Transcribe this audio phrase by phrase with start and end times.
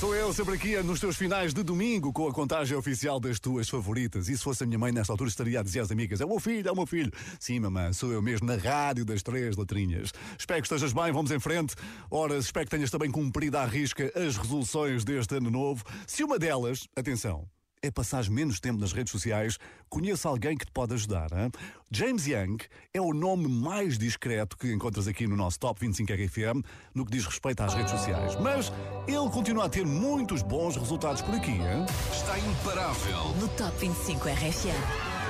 [0.00, 3.68] Sou eu sempre aqui nos teus finais de domingo com a contagem oficial das tuas
[3.68, 4.30] favoritas.
[4.30, 6.28] E se fosse a minha mãe nesta altura estaria a dizer às amigas: É o
[6.28, 7.12] meu filho, é o meu filho.
[7.38, 10.10] Sim, mamãe, sou eu mesmo na rádio das três letrinhas.
[10.38, 11.74] Espero que estejas bem, vamos em frente.
[12.10, 15.84] Ora, espero que tenhas também cumprido à risca as resoluções deste ano novo.
[16.06, 17.46] Se uma delas, atenção,
[17.82, 19.58] é passar menos tempo nas redes sociais,
[19.88, 21.28] conheço alguém que te pode ajudar.
[21.32, 21.50] Hein?
[21.90, 22.58] James Young
[22.92, 27.12] é o nome mais discreto que encontras aqui no nosso Top 25 RFM no que
[27.12, 28.36] diz respeito às redes sociais.
[28.40, 28.72] Mas
[29.06, 31.52] ele continua a ter muitos bons resultados por aqui.
[31.52, 31.86] Hein?
[32.12, 33.34] Está imparável.
[33.40, 35.20] No Top 25 RFM.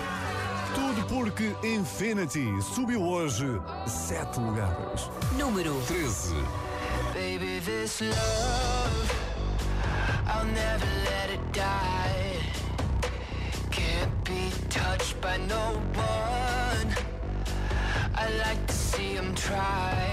[0.75, 3.47] Tudo porque Infinity subiu hoje
[3.87, 5.09] sete lugares.
[5.37, 6.35] Número 13.
[7.13, 9.11] Baby, this love,
[10.27, 12.30] I'll never let it die.
[13.71, 16.95] Can't be touched by no one.
[18.15, 20.11] I like to see him try.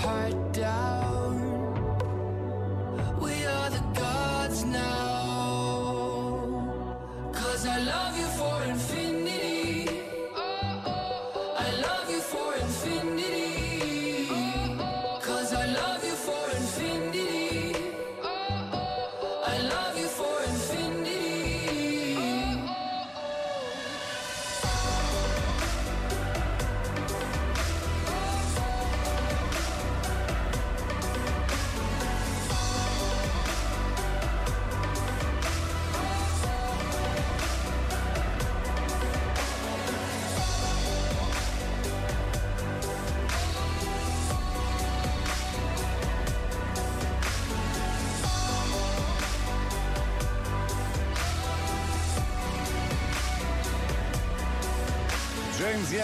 [0.00, 0.89] Heart down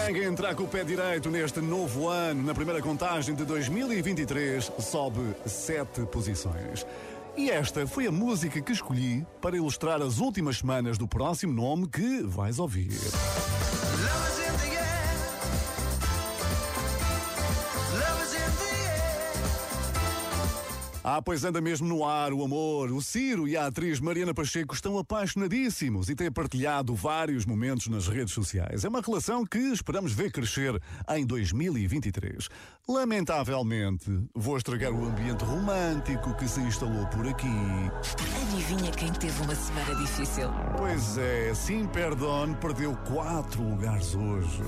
[0.07, 3.43] James Young a entrar com o pé direito neste novo ano, na primeira contagem de
[3.43, 6.85] 2023, sobe sete posições.
[7.35, 11.87] E esta foi a música que escolhi para ilustrar as últimas semanas do próximo nome
[11.89, 12.91] que vais ouvir.
[21.17, 22.91] Ah, pois anda mesmo no ar o amor.
[22.91, 28.07] O Ciro e a atriz Mariana Pacheco estão apaixonadíssimos e têm partilhado vários momentos nas
[28.07, 28.85] redes sociais.
[28.85, 30.79] É uma relação que esperamos ver crescer
[31.09, 32.47] em 2023.
[32.87, 34.05] Lamentavelmente,
[34.35, 37.47] vou estragar o ambiente romântico que se instalou por aqui.
[38.43, 40.51] Adivinha quem teve uma semana difícil?
[40.77, 44.61] Pois é, Sim Perdón perdeu quatro lugares hoje.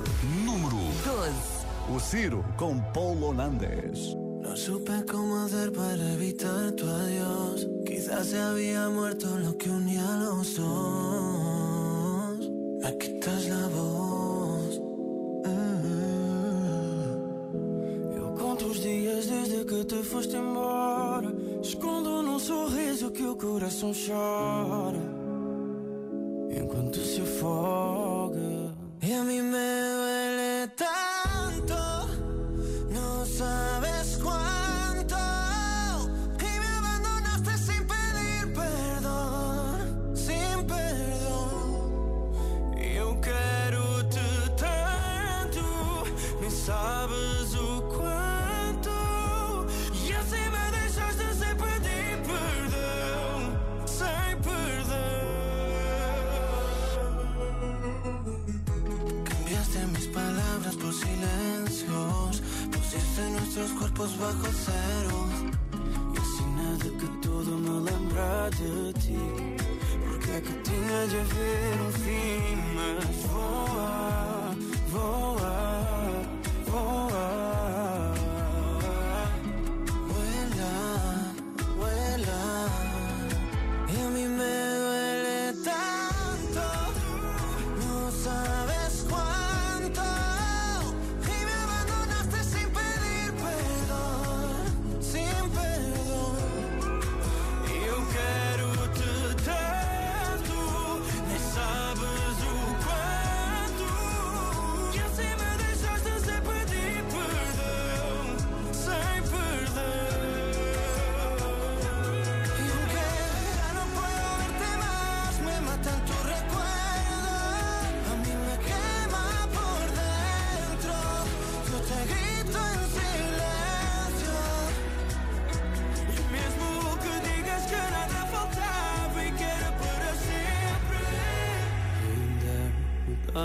[0.44, 1.96] Número 12.
[1.96, 4.16] O Ciro com Paulo Nandes.
[4.60, 7.66] Supe cómo hacer para evitar tu adiós.
[7.86, 12.40] Quizás se había muerto lo que unía a los dos.
[12.82, 14.82] Me quitas la voz.
[18.18, 21.32] Eu conto os dias desde que te foste embora.
[21.64, 25.19] Escondo num sorriso que o coração chora.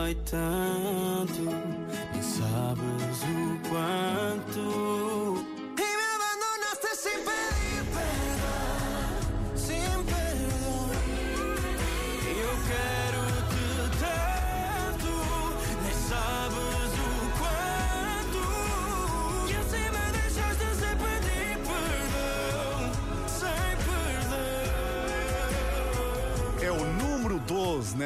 [0.05, 1.74] Dói tanto.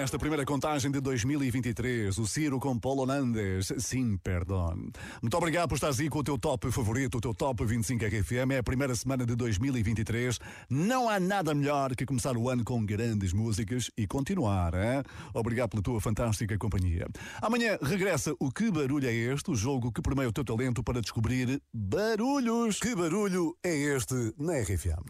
[0.08, 2.16] Nesta primeira contagem de 2023.
[2.16, 3.70] O Ciro com Paulo Nandes.
[3.76, 4.75] Sim, perdão.
[5.20, 8.52] Muito obrigado por estares aí com o teu top favorito, o teu top 25 RFM.
[8.52, 10.38] É a primeira semana de 2023.
[10.70, 15.02] Não há nada melhor que começar o ano com grandes músicas e continuar, hein?
[15.34, 17.06] Obrigado pela tua fantástica companhia.
[17.43, 19.50] Amanhã regressa o Que Barulho é Este?
[19.50, 22.81] O jogo que permeia o teu talento para descobrir barulhos.
[22.81, 25.04] Que barulho é este na RFM?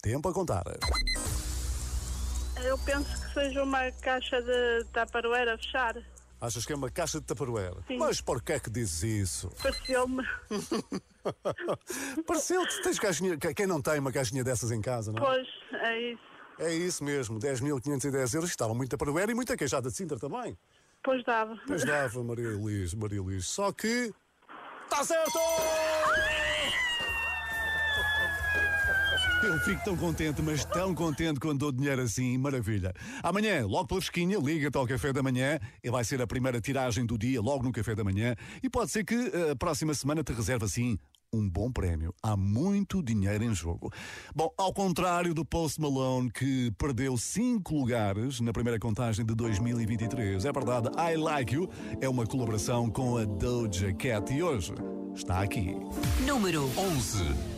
[0.00, 0.62] Tempo a contar.
[2.64, 5.94] Eu penso que seja uma caixa de taparoeira a fechar.
[6.40, 7.76] Achas que é uma caixa de taparoeira?
[7.86, 7.98] Sim.
[7.98, 9.50] Mas por que é que dizes isso?
[9.62, 10.22] Pareceu-me.
[12.26, 15.26] Pareceu-te, tens caixinha, que- quem não tem uma caixinha dessas em casa, não é?
[15.26, 15.48] Pois,
[15.82, 16.22] é isso.
[16.60, 20.56] É isso mesmo, 10.510 euros, estava muita taparoeira e muita queixada de Sintra também.
[21.02, 21.56] Pois dava.
[21.66, 23.46] Pois dava, Maria Luís, Maria Luís.
[23.46, 24.12] Só que...
[24.84, 25.38] Está certo!
[29.42, 32.92] Eu fico tão contente, mas tão contente quando dou dinheiro assim, maravilha.
[33.22, 37.06] Amanhã, logo pela fresquinha, liga-te ao café da manhã e vai ser a primeira tiragem
[37.06, 38.34] do dia, logo no café da manhã.
[38.62, 40.98] E pode ser que eh, a próxima semana te reserve assim
[41.32, 42.12] um bom prémio.
[42.22, 43.92] Há muito dinheiro em jogo.
[44.34, 50.44] Bom, ao contrário do Post Malone, que perdeu cinco lugares na primeira contagem de 2023.
[50.44, 51.68] É verdade, I Like You
[52.00, 54.72] é uma colaboração com a Doja Cat e hoje
[55.14, 55.76] está aqui.
[56.26, 57.57] Número 11.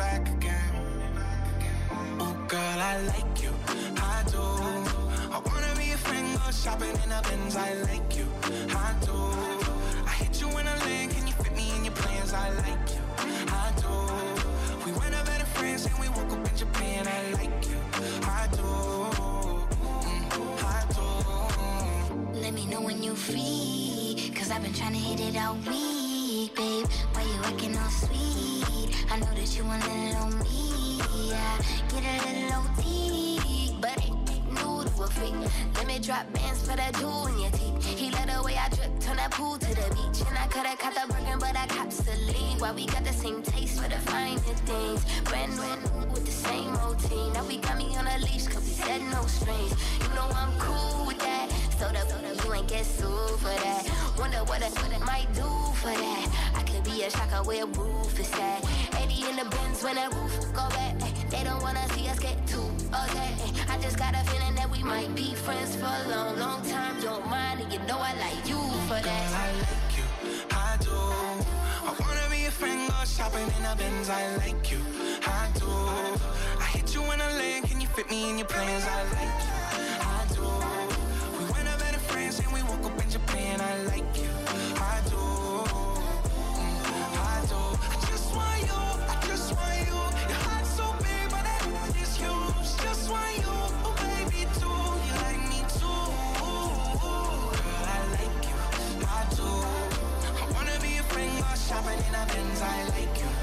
[0.00, 0.74] back again.
[2.24, 3.52] Oh, girl, I like you,
[4.14, 4.44] I do.
[5.34, 7.54] I wanna be a friend, go shopping in a Benz.
[7.68, 8.26] I like you,
[8.86, 9.18] I do.
[10.10, 12.32] I hit you in a lane, can you fit me in your plans?
[12.44, 13.04] I like you,
[13.62, 13.94] I do.
[14.86, 17.00] We went up better friends and we woke up in Japan.
[17.18, 17.80] I like you,
[18.40, 18.68] I do.
[20.76, 21.08] I do.
[22.44, 24.32] Let me know when you free.
[24.36, 25.99] Cause I've been trying to hit it all week,
[26.48, 26.86] babe.
[27.12, 28.96] Why you acting all sweet?
[29.10, 31.00] I know that you want a little on me.
[31.28, 33.76] Yeah, get a little OT.
[33.80, 35.34] But ain't new to a freak.
[35.74, 37.84] Let me drop bands for that jewel in your teeth.
[37.84, 40.20] He let the way I drip, turn that pool to the beach.
[40.26, 42.60] And I coulda caught the Birkin, but I copped the lead.
[42.60, 45.04] Why we got the same taste for the finer things.
[45.24, 47.32] Brand new with the same routine.
[47.34, 49.74] Now we got me on a leash, cause we said no strings.
[50.02, 51.50] You know I'm cool with that.
[51.78, 53.84] So the you ain't get sued for that.
[54.18, 56.26] Wonder what I might do for that.
[56.54, 58.60] I could be a shocker where roof is at.
[59.00, 60.94] 80 in the bins when that roof go back.
[61.30, 63.32] They don't wanna see us get too upset.
[63.72, 67.00] I just got a feeling that we might be friends for a long, long time.
[67.00, 69.26] Don't mind, and you know I like you for that.
[69.44, 70.06] I like you,
[70.50, 70.98] I do.
[71.88, 74.10] I wanna be a friend, go shopping in the Benz.
[74.10, 74.82] I like you,
[75.24, 75.72] I do.
[76.60, 78.84] I hit you in a lane, can you fit me in your plans?
[78.84, 79.56] I like you,
[80.16, 80.46] I do.
[81.38, 83.60] We went up better friends and we woke up in Japan.
[83.62, 84.32] I like you,
[84.76, 85.39] I do.
[101.70, 102.62] Shopping in a Benz.
[102.62, 103.39] I like you,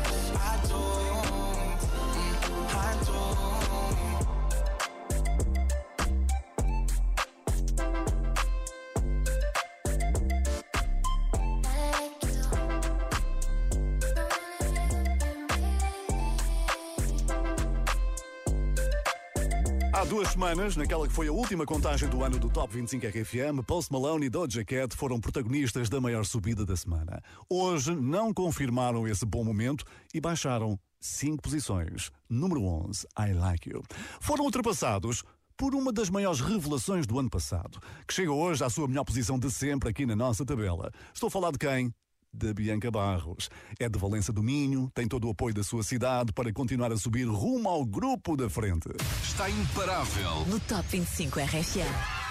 [20.07, 23.91] duas semanas, naquela que foi a última contagem do ano do Top 25 RFM, Post
[23.91, 27.21] Malone e Doja Cat foram protagonistas da maior subida da semana.
[27.49, 29.83] Hoje não confirmaram esse bom momento
[30.13, 32.09] e baixaram 5 posições.
[32.29, 33.83] Número 11, I Like You.
[34.21, 35.23] Foram ultrapassados
[35.57, 39.37] por uma das maiores revelações do ano passado, que chega hoje à sua melhor posição
[39.37, 40.89] de sempre aqui na nossa tabela.
[41.13, 41.93] Estou a falar de quem?
[42.37, 43.49] Da Bianca Barros.
[43.79, 46.97] É de Valença do Minho, tem todo o apoio da sua cidade para continuar a
[46.97, 48.89] subir rumo ao grupo da frente.
[49.23, 50.45] Está imparável.
[50.47, 52.27] No Top 25 RFM.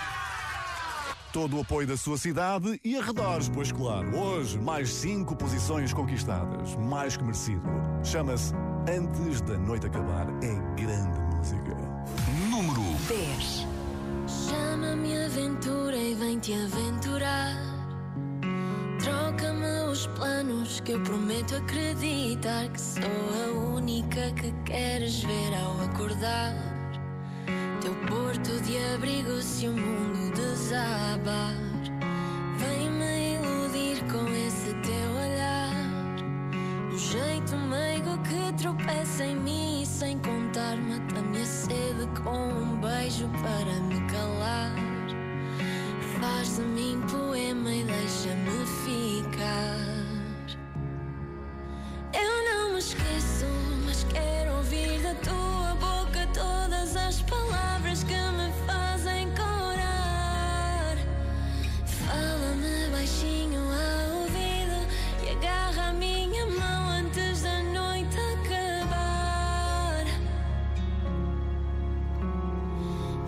[1.32, 6.74] Todo o apoio da sua cidade e arredores, pois claro, hoje mais cinco posições conquistadas,
[6.76, 7.62] mais que merecido.
[8.02, 8.54] Chama-se
[8.88, 10.28] Antes da Noite Acabar.
[10.42, 11.76] É grande música.
[12.48, 13.66] Número 10.
[14.48, 17.65] Chama-me aventura e vem-te aventurar.
[19.06, 25.80] Troca-me os planos que eu prometo acreditar que sou a única que queres ver ao
[25.84, 26.52] acordar.
[27.80, 31.54] Teu porto de abrigo se o mundo desabar.
[32.58, 35.72] Vem-me iludir com esse teu olhar.
[36.92, 43.28] Um jeito meigo que tropeça em mim sem contar mata-me a sede com um beijo
[43.40, 44.85] para me calar.
[46.26, 49.78] Faz de mim poema e deixa-me ficar.
[52.12, 53.46] Eu não me esqueço,
[53.84, 60.96] mas quero ouvir da tua boca todas as palavras que me fazem corar.
[61.86, 64.84] Fala-me baixinho ao ouvido
[65.22, 70.04] e agarra a minha mão antes da noite acabar.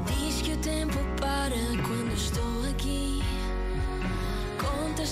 [0.04, 1.77] Diz que o tempo para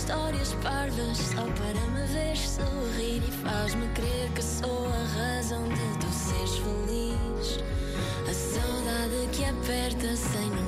[0.07, 5.99] histórias parvas só para me ver sorrir e faz-me crer que sou a razão de
[5.99, 7.59] tu seres feliz.
[8.29, 10.66] A saudade que aperta sem nunca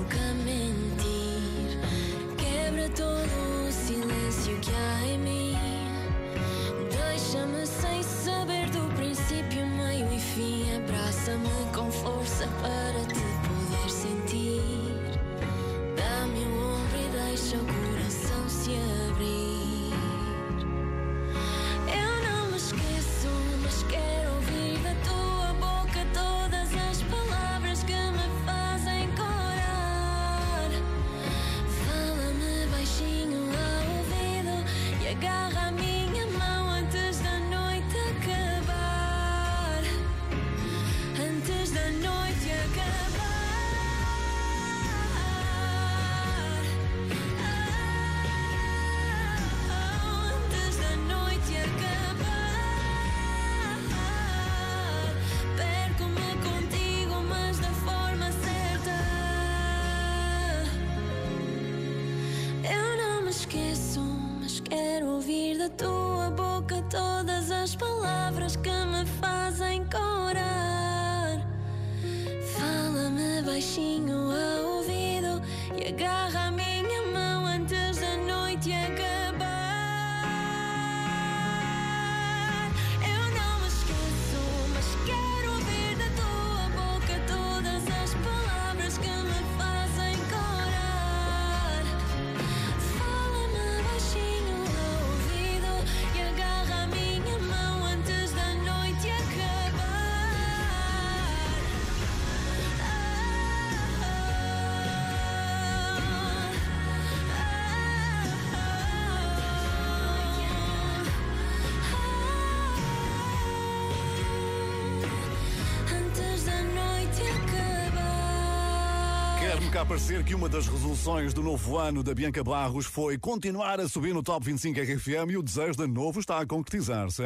[119.78, 119.84] acabar.
[119.84, 123.80] Quer-me cá parecer que uma das resoluções do novo ano da Bianca Barros foi continuar
[123.80, 127.22] a subir no Top 25 RFM e o desejo de novo está a concretizar-se.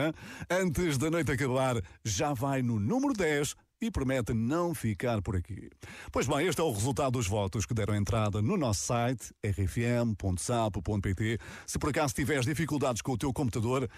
[0.50, 5.68] Antes da noite acabar, já vai no número 10 e promete não ficar por aqui.
[6.12, 11.38] Pois bem, este é o resultado dos votos que deram entrada no nosso site rfm.sapo.pt.
[11.66, 13.88] Se por acaso tiveres dificuldades com o teu computador,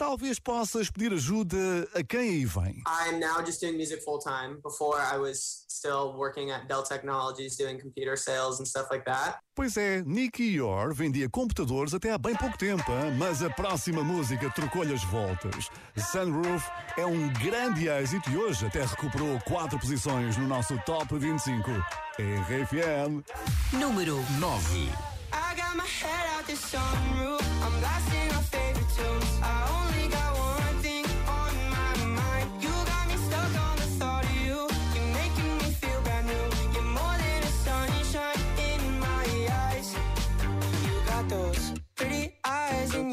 [0.00, 2.82] talvez possas pedir ajuda a quem aí vem.
[2.86, 4.58] I'm now just doing music full time.
[4.62, 9.40] Before, I was still working at Dell Technologies doing computer sales and stuff like that.
[9.54, 13.14] Pois é, Nicky Yor vendia computadores até há bem pouco tempo, hein?
[13.18, 15.68] mas a próxima música trocou-lhe as voltas.
[15.94, 16.66] Sunroof
[16.96, 21.70] é um grande êxito e hoje até recuperou quatro posições no nosso Top 25.
[22.18, 23.22] RFM.
[23.74, 24.88] Número 9.
[25.32, 27.59] I got my head out the sunroof.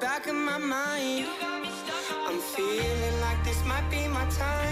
[0.00, 1.26] back of my mind.
[2.26, 4.65] I'm feeling like this might be my time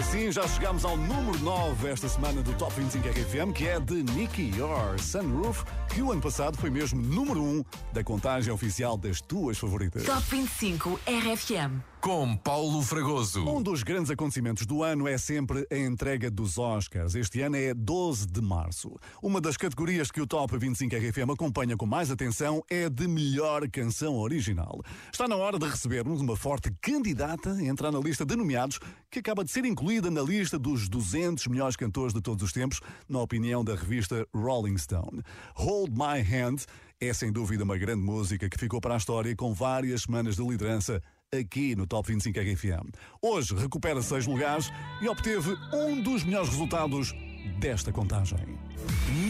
[0.00, 4.02] assim já chegamos ao número 9 esta semana do Top 25 RFM, que é de
[4.02, 9.20] Nicky Your Sunroof, que o ano passado foi mesmo número 1 da contagem oficial das
[9.20, 10.04] tuas favoritas.
[10.04, 11.82] Top 25 RFM.
[12.00, 13.46] Com Paulo Fragoso.
[13.46, 17.14] Um dos grandes acontecimentos do ano é sempre a entrega dos Oscars.
[17.14, 18.96] Este ano é 12 de março.
[19.22, 23.68] Uma das categorias que o Top 25 RFM acompanha com mais atenção é de melhor
[23.68, 24.80] canção original.
[25.12, 28.78] Está na hora de recebermos uma forte candidata a entrar na lista de nomeados,
[29.10, 32.80] que acaba de ser incluída na lista dos 200 melhores cantores de todos os tempos,
[33.06, 35.22] na opinião da revista Rolling Stone.
[35.54, 36.64] Hold My Hand
[37.00, 40.42] é sem dúvida uma grande música que ficou para a história com várias semanas de
[40.42, 42.90] liderança aqui no Top 25 RFM.
[43.22, 47.14] Hoje recupera seis lugares e obteve um dos melhores resultados
[47.58, 48.38] desta contagem.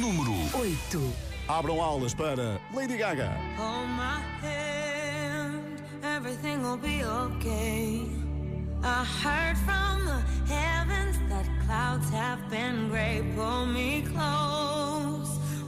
[0.01, 1.13] Número 8.
[1.47, 3.31] Abram aulas para Lady Gaga.
[3.57, 8.03] Hold my hand, everything will be okay.
[8.83, 13.23] I heard from the heavens that that clouds have been gray.
[13.35, 15.20] Pull me close,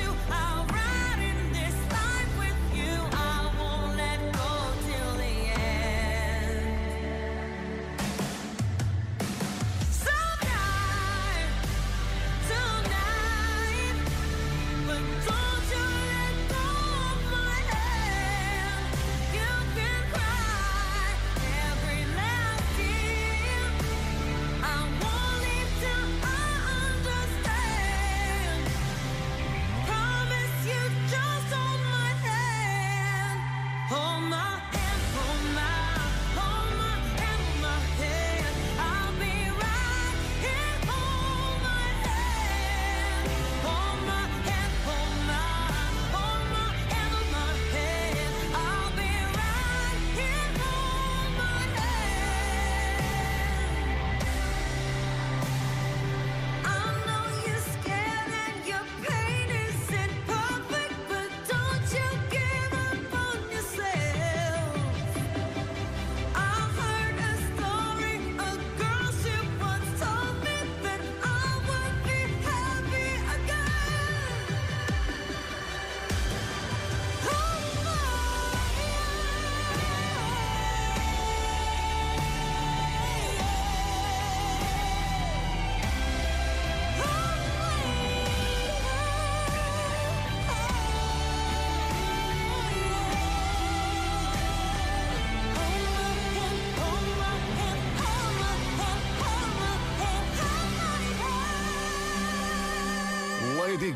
[0.00, 0.59] decide to,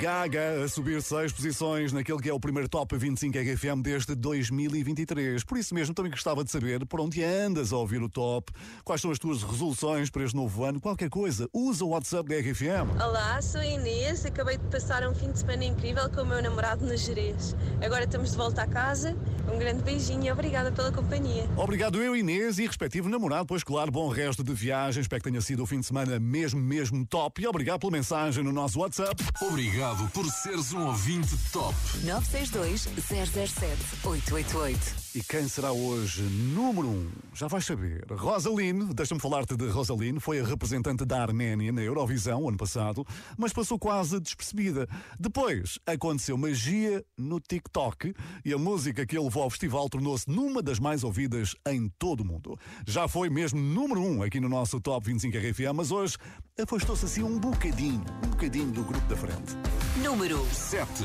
[0.05, 5.43] Gaga a subir seis posições naquele que é o primeiro Top 25 RFM desde 2023.
[5.45, 8.53] Por isso mesmo também gostava de saber por onde andas a ouvir o Top,
[8.85, 12.35] quais são as tuas resoluções para este novo ano, qualquer coisa, usa o WhatsApp da
[12.37, 13.03] RFM.
[13.03, 14.27] Olá, sou a Inês.
[14.27, 17.57] Acabei de passar um fim de semana incrível com o meu namorado no Jerez.
[17.83, 19.17] Agora estamos de volta a casa.
[19.51, 21.49] Um grande beijinho e obrigada pela companhia.
[21.57, 25.41] Obrigado eu, Inês, e respectivo namorado, pois claro, bom resto de viagem, espero que tenha
[25.41, 29.25] sido o fim de semana mesmo, mesmo top, e obrigado pela mensagem no nosso WhatsApp.
[29.41, 31.75] Obrigado por seres um ouvinte top.
[32.03, 35.04] 962 007 888.
[35.15, 37.09] E quem será hoje número um?
[37.33, 38.05] Já vais saber.
[38.11, 43.07] Rosaline, deixa-me falar-te de Rosaline, foi a representante da Arménia na Eurovisão ano passado,
[43.39, 44.89] mas passou quase despercebida.
[45.17, 48.13] Depois aconteceu magia no TikTok
[48.45, 52.23] e a música que ele levou ao festival tornou-se numa das mais ouvidas em todo
[52.23, 52.59] o mundo.
[52.85, 56.17] Já foi mesmo número um aqui no nosso Top 25 RFA, mas hoje
[56.61, 59.55] afastou-se assim um bocadinho, um bocadinho do grupo da frente.
[60.03, 61.05] Número 7.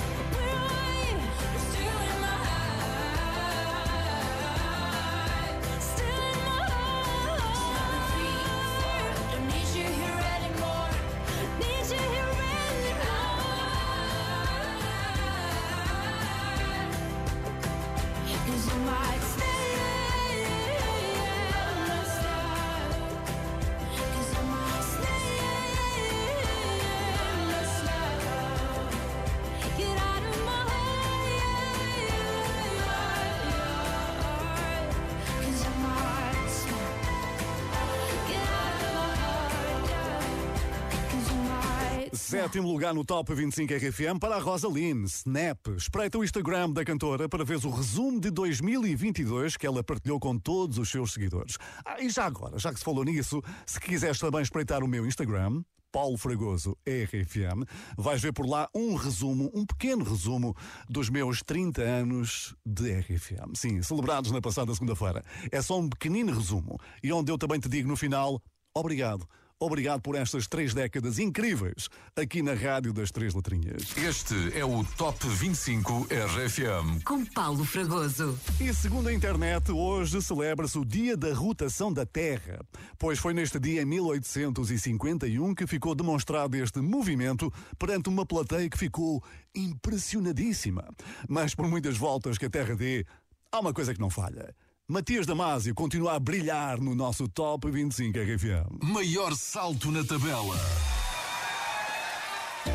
[42.51, 45.69] Sétimo lugar no Top 25 RFM para a Rosaline, Snap.
[45.77, 50.37] Espreita o Instagram da cantora para ver o resumo de 2022 que ela partilhou com
[50.37, 51.57] todos os seus seguidores.
[51.85, 55.07] Ah, e já agora, já que se falou nisso, se quiseres também espreitar o meu
[55.07, 57.63] Instagram, Paulo Fragoso RFM,
[57.97, 60.53] vais ver por lá um resumo, um pequeno resumo
[60.89, 63.55] dos meus 30 anos de RFM.
[63.55, 65.23] Sim, celebrados na passada segunda-feira.
[65.49, 68.41] É só um pequenino resumo e onde eu também te digo no final,
[68.75, 69.25] obrigado.
[69.63, 73.95] Obrigado por estas três décadas incríveis aqui na Rádio das Três Letrinhas.
[73.95, 77.03] Este é o Top 25 RFM.
[77.05, 78.39] Com Paulo Fragoso.
[78.59, 82.59] E segundo a internet, hoje celebra-se o Dia da Rotação da Terra,
[82.97, 88.79] pois foi neste dia em 1851 que ficou demonstrado este movimento perante uma plateia que
[88.79, 90.89] ficou impressionadíssima.
[91.29, 93.05] Mas por muitas voltas que a Terra dê,
[93.51, 94.55] há uma coisa que não falha.
[94.91, 98.83] Matias Damasio continua a brilhar no nosso Top 25 RFM.
[98.83, 100.53] Maior salto na tabela.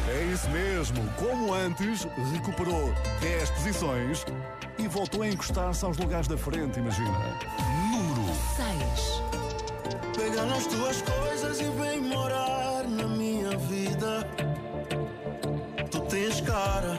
[0.08, 4.24] É isso mesmo, como antes, recuperou 10 posições
[4.78, 7.38] e voltou a encostar-se aos lugares da frente, imagina.
[7.92, 8.24] Número
[8.56, 10.16] 6.
[10.16, 14.26] Pega nas tuas coisas e vem morar na minha vida.
[15.90, 16.98] Tu tens cara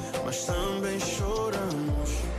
[0.31, 2.30] mas também choramos.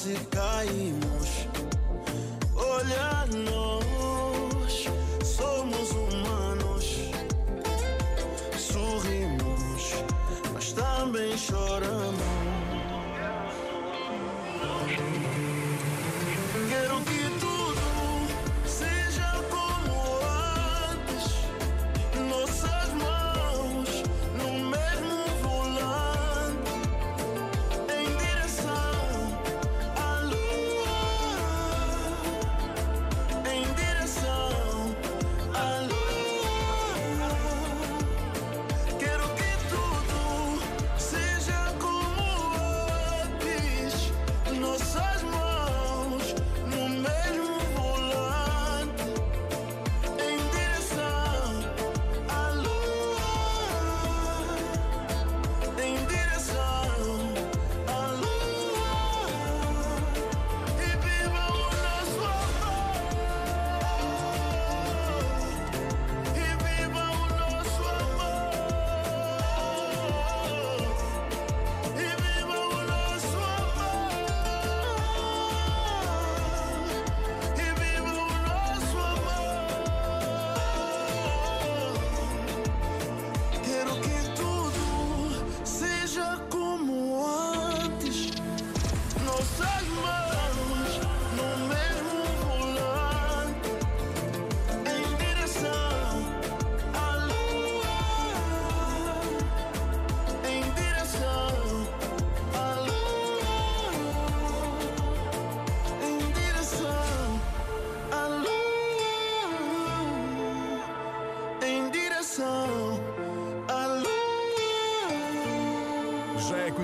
[0.00, 1.46] Quase caímos.
[2.56, 4.86] Olha nós,
[5.22, 7.10] somos humanos,
[8.56, 9.92] sorrimos,
[10.54, 11.99] mas também choramos.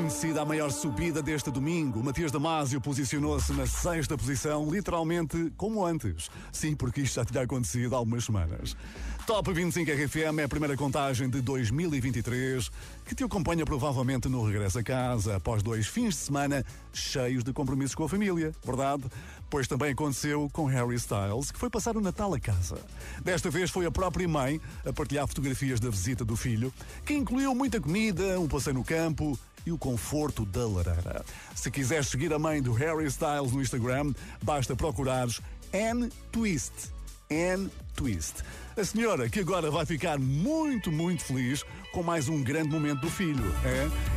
[0.06, 2.02] Acontecida a maior subida deste domingo.
[2.02, 6.28] Matias Damasio posicionou-se na sexta posição, literalmente como antes.
[6.52, 8.76] Sim, porque isto já tinha acontecido há algumas semanas.
[9.26, 12.70] Top 25 RFM é a primeira contagem de 2023
[13.04, 17.52] que te acompanha provavelmente no regresso a casa após dois fins de semana cheios de
[17.52, 19.02] compromissos com a família, verdade?
[19.50, 22.78] Pois também aconteceu com Harry Styles, que foi passar o Natal a casa.
[23.20, 26.72] Desta vez foi a própria mãe a partilhar fotografias da visita do filho,
[27.04, 29.36] que incluiu muita comida, um passeio no campo
[29.66, 31.24] e o conforto da lareira.
[31.52, 35.40] Se quiseres seguir a mãe do Harry Styles no Instagram, basta procurares
[35.72, 36.95] N Twist.
[37.30, 38.42] N Twist.
[38.76, 43.10] A senhora que agora vai ficar muito, muito feliz com mais um grande momento do
[43.10, 43.54] filho.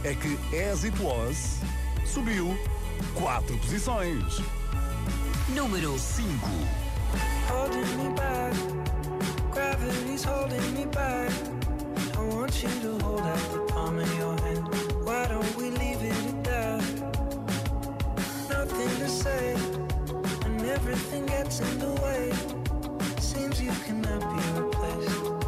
[0.04, 1.60] É, é que As It Was
[2.06, 2.58] subiu
[3.16, 4.42] quatro posições.
[5.50, 6.30] Número 5.
[7.50, 8.54] holding me back.
[9.52, 11.32] Gravity's holding me back.
[12.16, 14.68] I want you to hold out the palm of your hand.
[15.06, 16.82] Why don't we leave it at that?
[18.50, 19.56] Nothing to say,
[20.46, 22.69] and everything gets in the way.
[23.30, 25.39] Seems you cannot be replaced,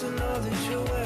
[0.00, 0.99] to know that you're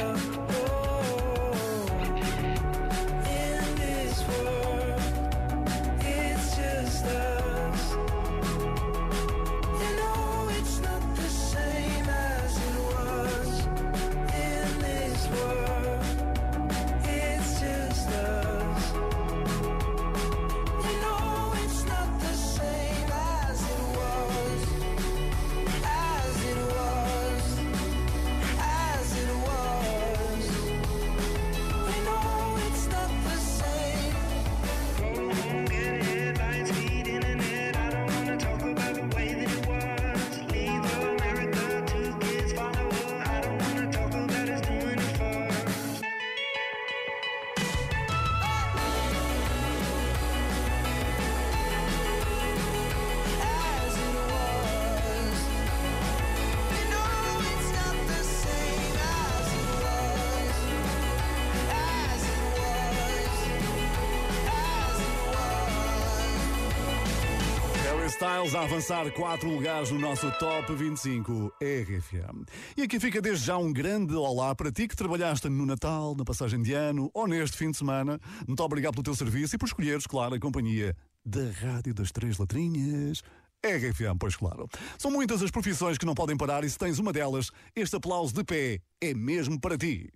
[68.53, 72.45] A avançar quatro lugares no nosso Top 25 RFM.
[72.77, 76.27] E aqui fica desde já um grande olá para ti que trabalhaste no Natal, na
[76.27, 78.21] passagem de ano ou neste fim de semana.
[78.47, 82.39] Muito obrigado pelo teu serviço e por escolheres, claro, a companhia da Rádio das Três
[82.39, 83.23] Letrinhas.
[83.65, 84.69] RFM, pois claro.
[84.99, 88.35] São muitas as profissões que não podem parar e se tens uma delas, este aplauso
[88.35, 90.13] de pé é mesmo para ti.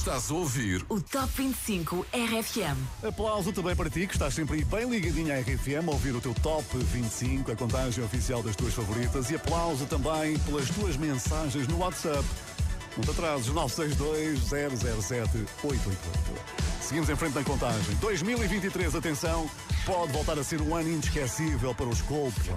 [0.00, 3.06] Estás a ouvir O Top 25 RFM.
[3.06, 6.22] Aplauso também para ti, que estás sempre aí bem ligadinho à RFM, a ouvir o
[6.22, 9.30] teu Top 25, a contagem oficial das tuas favoritas.
[9.30, 12.24] E aplauso também pelas tuas mensagens no WhatsApp.
[12.96, 15.44] Não te atrases, 962-007-888.
[16.80, 17.94] Seguimos em frente na contagem.
[17.96, 19.50] 2023, atenção,
[19.84, 22.56] pode voltar a ser um ano inesquecível para os Coldplay.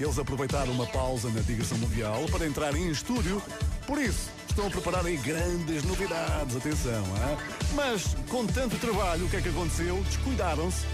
[0.00, 3.42] Eles aproveitaram uma pausa na digressão mundial para entrar em estúdio,
[3.86, 7.36] por isso estão a preparar aí grandes novidades, atenção, hein?
[7.74, 10.02] Mas com tanto trabalho, o que é que aconteceu?
[10.04, 10.86] Descuidaram-se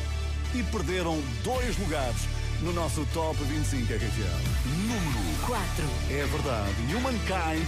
[0.55, 2.17] e perderam dois lugares
[2.63, 4.67] no nosso Top 25 RFM.
[4.89, 5.63] número 4.
[6.11, 7.67] É verdade, Humankind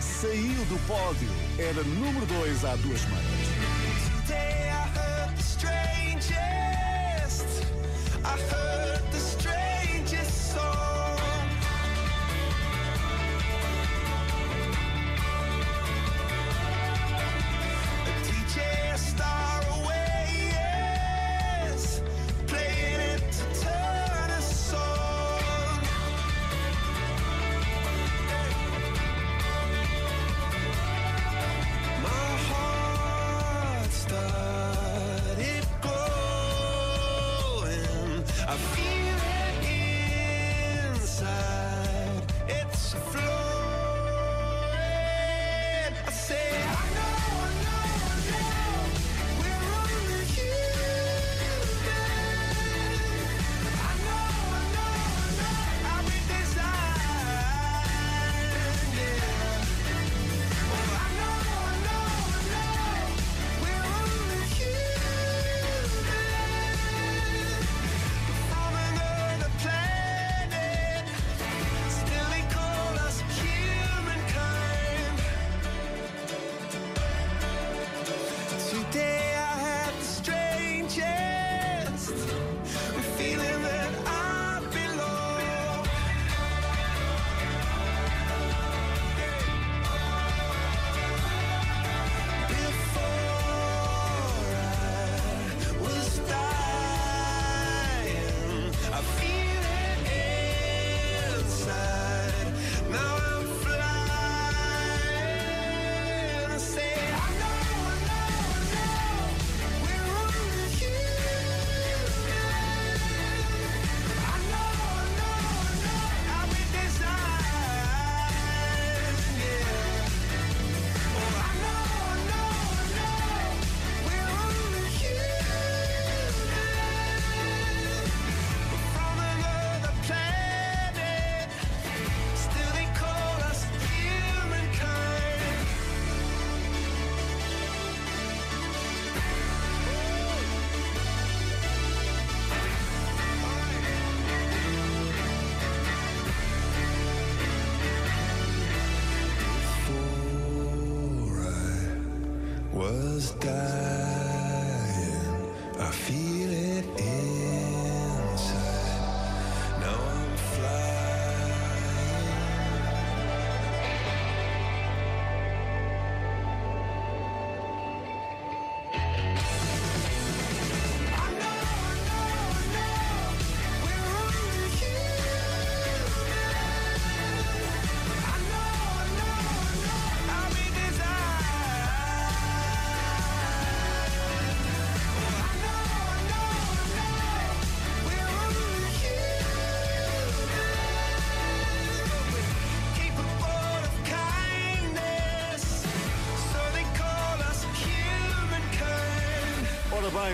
[0.00, 1.28] saiu do pódio.
[1.58, 3.24] Era número 2 há duas semanas.
[4.26, 6.34] Today I heard the strangest.
[8.24, 9.39] I heard the strangest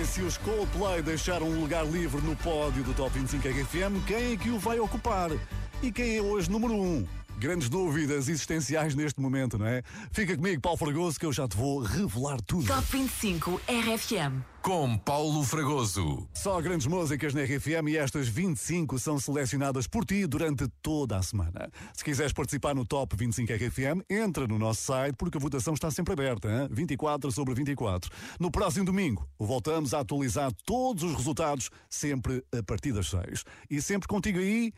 [0.05, 4.37] se os Coldplay deixaram um lugar livre no pódio do Top 25 RFM, quem é
[4.37, 5.31] que o vai ocupar?
[5.83, 6.77] E quem é hoje número 1?
[6.77, 7.16] Um?
[7.39, 9.83] Grandes dúvidas existenciais neste momento, não é?
[10.11, 12.67] Fica comigo, Paulo Fragoso, que eu já te vou revelar tudo.
[12.67, 14.43] Top 25 RFM.
[14.63, 16.27] Com Paulo Fragoso.
[16.35, 21.23] Só grandes músicas na RFM e estas 25 são selecionadas por ti durante toda a
[21.23, 21.71] semana.
[21.95, 25.91] Se quiseres participar no Top 25 RFM, entra no nosso site porque a votação está
[25.91, 26.69] sempre aberta, hein?
[26.71, 28.11] 24 sobre 24.
[28.41, 33.45] No próximo domingo, voltamos a atualizar todos os resultados, sempre a partir das 6.
[33.71, 34.73] E sempre contigo aí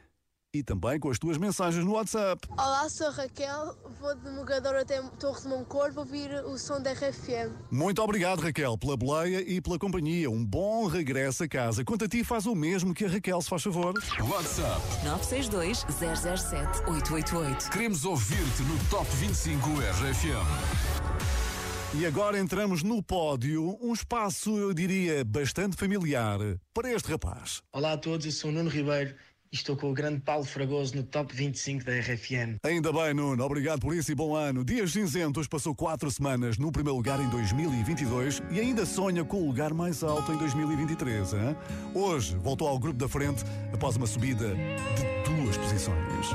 [0.54, 2.48] e também com as tuas mensagens no WhatsApp.
[2.52, 6.80] Olá, sou a Raquel, vou de Mogador até Torre de Moncorvo para ouvir o som
[6.80, 7.52] da RFM.
[7.70, 10.30] Muito obrigado, Raquel, pela boleia e pela companhia.
[10.30, 11.84] Um bom regresso a casa.
[11.84, 13.92] Quanto a ti, faz o mesmo que a Raquel, se faz favor.
[14.20, 17.70] WhatsApp 962 007 888.
[17.70, 20.98] Queremos ouvir-te no Top 25 RFM.
[21.94, 26.38] E agora entramos no pódio, um espaço, eu diria, bastante familiar
[26.74, 27.62] para este rapaz.
[27.72, 29.14] Olá a todos, eu sou o Nuno Ribeiro
[29.52, 32.58] estou com o grande Paulo Fragoso no Top 25 da RFM.
[32.64, 34.64] Ainda bem, Nuno, obrigado por isso e bom ano.
[34.64, 39.46] Dias Cinzentos passou quatro semanas no primeiro lugar em 2022 e ainda sonha com o
[39.46, 41.32] lugar mais alto em 2023.
[41.32, 41.56] Hein?
[41.94, 46.26] Hoje voltou ao grupo da frente após uma subida de duas posições.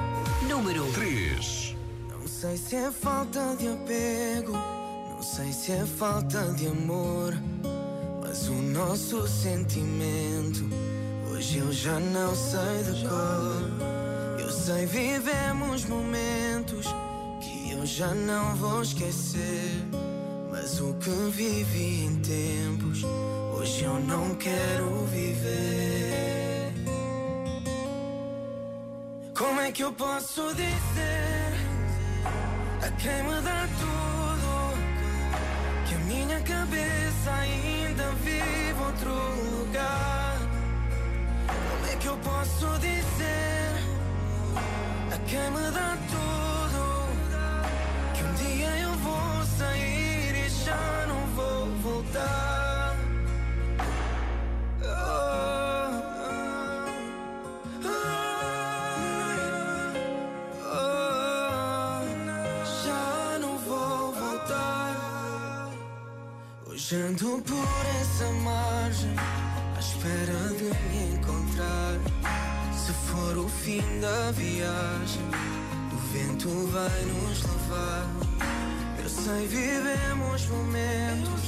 [0.48, 1.76] Número 3.
[2.10, 7.34] Não sei se é falta de apego, não sei se é falta de amor,
[8.22, 10.93] mas o nosso sentimento
[11.44, 14.40] hoje eu já não sei de cor.
[14.40, 16.88] Eu sei vivemos momentos
[17.42, 19.84] que eu já não vou esquecer,
[20.50, 23.04] mas o que vivi em tempos
[23.58, 26.74] hoje eu não quero viver.
[29.38, 31.52] Como é que eu posso dizer
[32.82, 34.78] a quem me dá tudo
[35.88, 39.53] que a minha cabeça ainda vive outro
[42.04, 43.72] que eu posso dizer
[45.10, 46.84] a quem me dá tudo
[48.14, 52.98] que um dia eu vou sair e já não vou voltar?
[62.84, 65.72] Já não vou voltar.
[66.68, 69.16] Hoje ando por essa margem
[69.78, 71.13] à espera de me
[71.54, 75.22] Se for o fim da viagem,
[75.92, 78.08] o vento vai nos levar.
[78.98, 81.42] Eu sei, vivemos momentos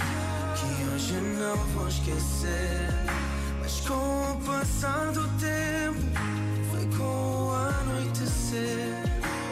[0.59, 2.87] que hoje não vou esquecer.
[3.59, 5.99] Mas com o passar do tempo,
[6.69, 8.93] foi com o anoitecer.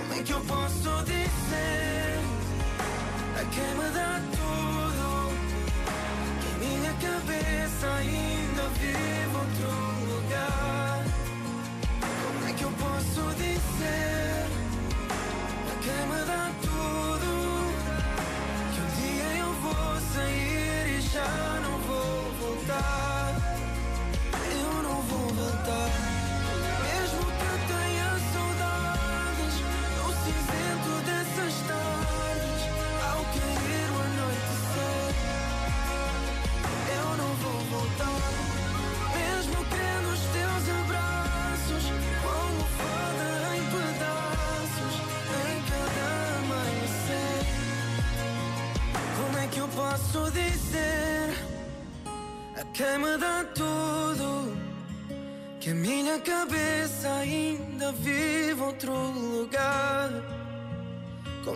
[0.08, 2.20] Como é que eu posso dizer
[3.42, 4.73] a quem me dá tudo?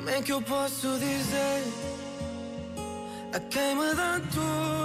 [0.08, 1.64] Como é que eu posso dizer?
[3.34, 4.77] A quem me dá tudo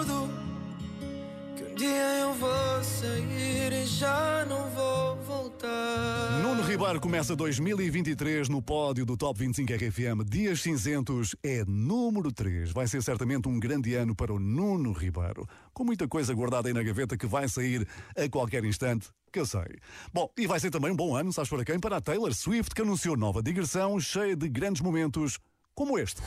[7.01, 10.25] Começa 2023 no pódio do Top 25 RFM.
[10.29, 12.71] Dias Cinzentos é número 3.
[12.71, 15.47] Vai ser certamente um grande ano para o Nuno Ribeiro.
[15.73, 17.87] Com muita coisa guardada aí na gaveta que vai sair
[18.17, 19.79] a qualquer instante, que eu sei.
[20.13, 21.81] Bom, e vai ser também um bom ano, sabes para quem?
[21.81, 25.39] Para a Taylor Swift, que anunciou nova digressão cheia de grandes momentos
[25.75, 26.21] como este.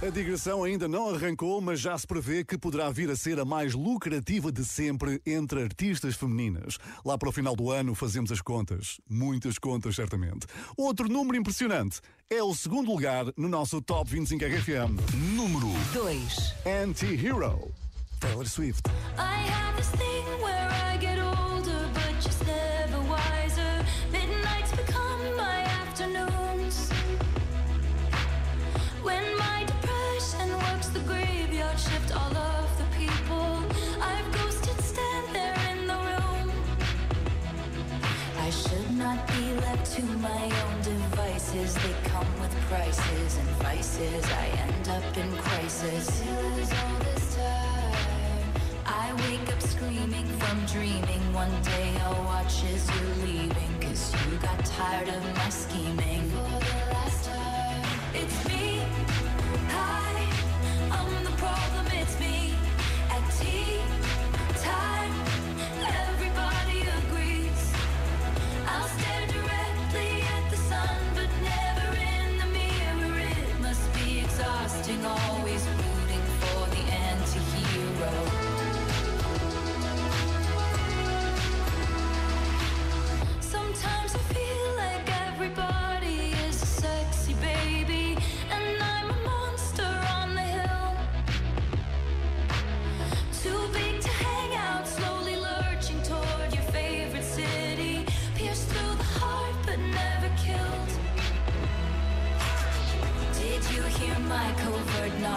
[0.00, 3.44] A digressão ainda não arrancou, mas já se prevê que poderá vir a ser a
[3.44, 6.78] mais lucrativa de sempre entre artistas femininas.
[7.04, 9.00] Lá para o final do ano fazemos as contas.
[9.10, 10.46] Muitas contas, certamente.
[10.76, 12.00] Outro número impressionante
[12.30, 14.96] é o segundo lugar no nosso Top 25 RFM.
[15.34, 16.54] Número 2.
[16.84, 17.70] Anti-Hero.
[18.20, 18.88] Taylor Swift.
[19.18, 21.17] I have this thing where I get
[42.68, 44.24] prices and vices.
[44.26, 46.22] I end up in crisis.
[48.84, 51.22] I wake up screaming from dreaming.
[51.32, 53.72] One day I'll watch as you're leaving.
[53.80, 56.28] Cause you got tired of my scheming.
[56.30, 58.82] For the last time, it's me.
[59.76, 60.18] Hi,
[60.90, 62.54] I'm the problem, it's me.
[63.10, 64.07] At tea
[75.08, 78.47] always rooting for the anti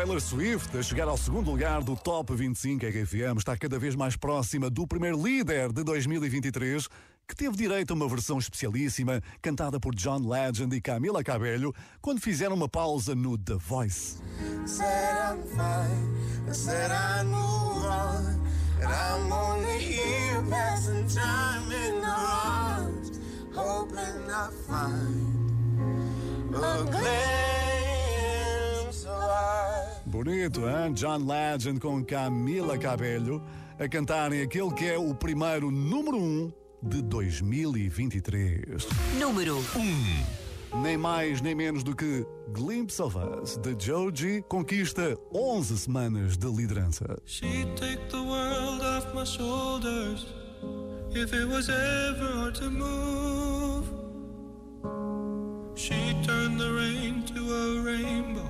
[0.00, 4.16] Taylor Swift a chegar ao segundo lugar do Top 25 RFM está cada vez mais
[4.16, 6.88] próxima do primeiro líder de 2023
[7.28, 12.18] que teve direito a uma versão especialíssima cantada por John Legend e Camila Cabello quando
[12.18, 14.16] fizeram uma pausa no The Voice.
[30.10, 30.92] Bonito, hein?
[30.92, 33.40] John Legend com Camila Cabello
[33.78, 36.52] a cantarem aquele que é o primeiro número 1 um
[36.82, 38.88] de 2023.
[39.20, 39.60] Número 1.
[39.78, 40.82] Um.
[40.82, 46.48] Nem mais nem menos do que Glimpse of Us de Joji conquista 11 semanas de
[46.48, 47.16] liderança.
[47.24, 50.26] She'd take the world off my shoulders
[51.14, 53.86] if it was ever hard to move.
[55.76, 58.49] She'd turn the rain to a rainbow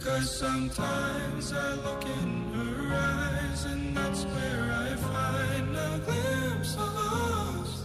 [0.00, 6.96] Cause sometimes I look in her eyes and that's where I find a glimpse of
[6.96, 7.84] us.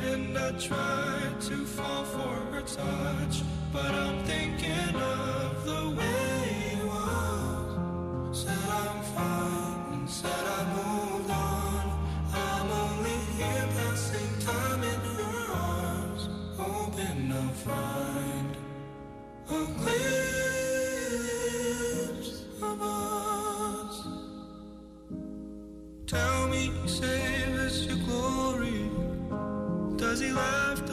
[0.00, 3.42] And I try to fall for her touch,
[3.72, 8.40] but I'm thinking of the way it was.
[8.40, 12.08] Said I'm fine and said I moved on.
[12.34, 18.56] I'm only here passing time in her arms, hoping I'll find
[19.48, 20.65] a glimpse
[26.06, 28.88] Tell me, save us your glory.
[29.96, 30.85] Does he laugh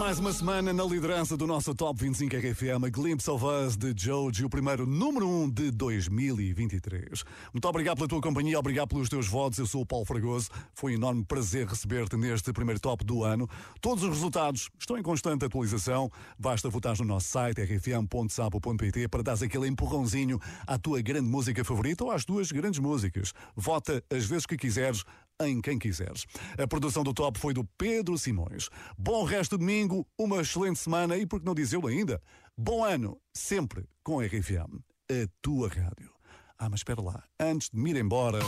[0.00, 3.92] mais uma semana na liderança do nosso Top 25 RFM, a Glimpse of Us de
[3.94, 7.22] Joji, o primeiro número 1 um de 2023.
[7.52, 9.58] Muito obrigado pela tua companhia, obrigado pelos teus votos.
[9.58, 10.48] Eu sou o Paulo Fragoso.
[10.72, 13.46] Foi um enorme prazer receber-te neste primeiro top do ano.
[13.78, 16.10] Todos os resultados estão em constante atualização.
[16.38, 22.04] Basta votar no nosso site rfm.sapo.pt para dar aquele empurrãozinho à tua grande música favorita
[22.04, 23.34] ou às tuas grandes músicas.
[23.54, 25.04] Vota as vezes que quiseres
[25.40, 26.26] em quem quiseres.
[26.58, 28.68] A produção do top foi do Pedro Simões.
[28.96, 32.20] Bom resto de domingo, uma excelente semana e, por que não dizê-lo ainda,
[32.56, 34.80] bom ano, sempre com a RFM,
[35.10, 36.19] a tua rádio.
[36.62, 38.38] Ah, mas espera lá, antes de me ir embora.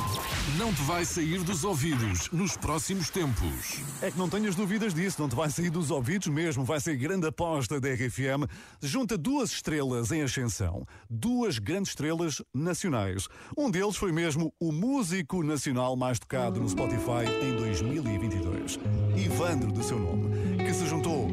[0.58, 3.80] Não te vai sair dos ouvidos nos próximos tempos.
[4.02, 6.94] É que não tenhas dúvidas disso, não te vai sair dos ouvidos mesmo, vai ser
[6.98, 8.46] grande aposta da RFM.
[8.82, 13.28] Junta duas estrelas em ascensão, duas grandes estrelas nacionais.
[13.56, 18.78] Um deles foi mesmo o músico nacional mais tocado no Spotify em 2022,
[19.16, 21.30] Ivandro, de seu nome, que se juntou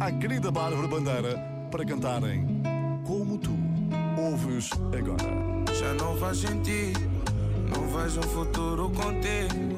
[0.00, 1.36] à querida Bárbara Bandeira
[1.70, 2.46] para cantarem
[3.04, 3.61] Como Tu.
[4.22, 5.74] Agora.
[5.74, 7.00] Já não faz sentido,
[7.74, 9.76] não vejo um futuro contigo.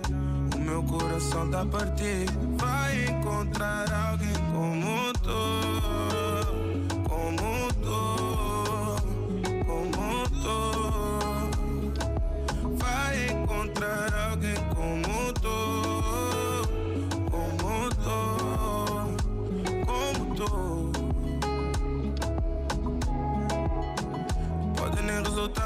[0.55, 2.33] O meu coração tá partido.
[2.59, 5.31] Vai encontrar alguém como tu,
[7.09, 8.17] como tu,
[9.65, 10.59] como tu.
[12.77, 14.34] Vai encontrar alguém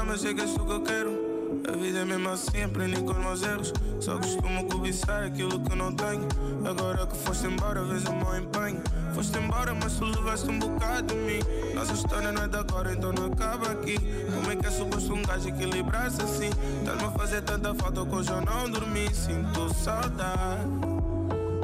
[0.09, 1.29] Mas sei que é isso que eu quero.
[1.67, 3.71] A vida é mesmo assim, aprendi com meus erros.
[3.99, 6.27] Só costumo cobiçar aquilo que não tenho.
[6.67, 8.81] Agora que foste embora, vejo o meu empenho.
[9.13, 11.39] Foste embora, mas tu levaste um bocado de mim.
[11.75, 13.97] Nossa história não é de agora, então não acaba aqui.
[14.33, 16.49] Como é que é suposto um gajo equilibrar-se assim?
[16.79, 19.13] Estás-me a fazer tanta falta que hoje eu não dormi.
[19.13, 20.69] Sinto saudade,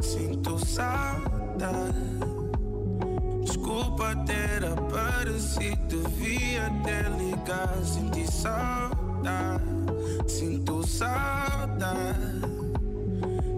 [0.01, 1.95] sinto saudade.
[3.43, 7.34] Desculpa ter aparecido, devia ter ligado.
[7.45, 9.63] Senti saudade,
[10.25, 12.41] sinto saudade.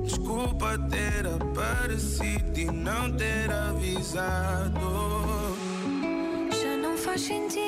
[0.03, 4.81] Desculpa ter aparecido e não ter avisado.
[6.51, 7.66] Já não faz sentido,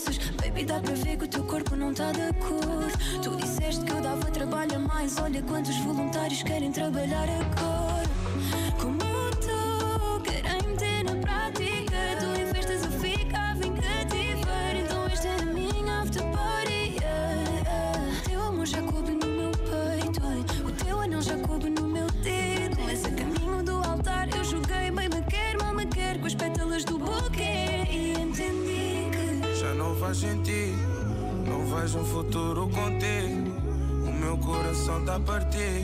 [0.00, 3.22] calças, baby, dá para ver que o teu corpo não tá de acordo.
[3.22, 7.69] Tu disseste que eu dava trabalho a mais, olha quantos voluntários querem trabalhar agora.
[31.80, 33.50] Vejo um futuro contigo.
[34.06, 35.79] O meu coração tá partido.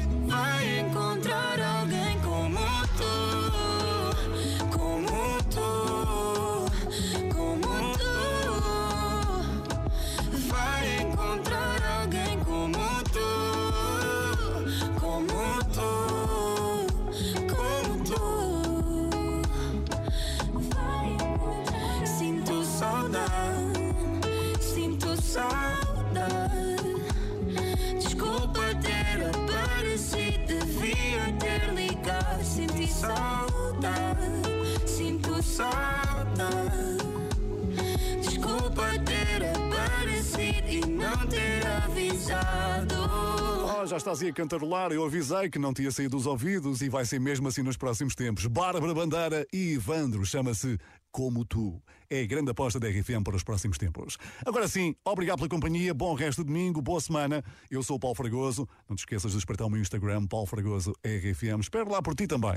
[44.23, 47.49] Aí a cantarolar, eu avisei que não tinha saído dos ouvidos e vai ser mesmo
[47.49, 48.47] assim nos próximos tempos.
[48.47, 50.79] Bárbara Bandeira e Ivandro, chama-se
[51.11, 51.83] Como Tu.
[52.09, 54.17] É a grande aposta da RFM para os próximos tempos.
[54.45, 57.45] Agora sim, obrigado pela companhia, bom resto de domingo, boa semana.
[57.71, 60.93] Eu sou o Paulo Fragoso, não te esqueças de espreitar o meu Instagram, Paulo Fragoso
[61.05, 61.61] RFM.
[61.61, 62.57] Espero lá por ti também.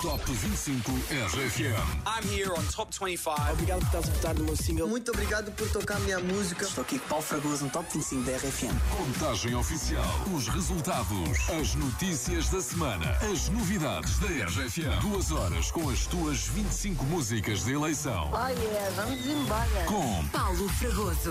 [0.00, 2.04] Top 25 RFM.
[2.06, 3.52] I'm here on Top 25.
[3.52, 4.86] Obrigado por estás a votar no meu single.
[4.86, 6.66] Muito obrigado por tocar a minha música.
[6.66, 8.74] Estou aqui com Paulo Fragoso no Top 25 da RFM.
[8.96, 10.04] Contagem oficial.
[10.34, 11.48] Os resultados.
[11.48, 13.10] As notícias da semana.
[13.32, 15.00] As novidades da RFM.
[15.00, 18.30] Duas horas com as tuas 25 músicas de eleição.
[18.34, 19.84] Oh yeah, vamos embora.
[19.86, 21.30] Com Paulo Fragoso.